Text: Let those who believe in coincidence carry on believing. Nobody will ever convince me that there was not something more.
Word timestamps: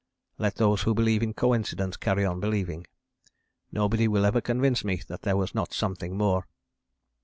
Let 0.39 0.55
those 0.55 0.81
who 0.81 0.95
believe 0.95 1.21
in 1.21 1.35
coincidence 1.35 1.95
carry 1.95 2.25
on 2.25 2.39
believing. 2.39 2.87
Nobody 3.71 4.07
will 4.07 4.25
ever 4.25 4.41
convince 4.41 4.83
me 4.83 4.99
that 5.07 5.21
there 5.21 5.37
was 5.37 5.53
not 5.53 5.75
something 5.75 6.17
more. 6.17 6.47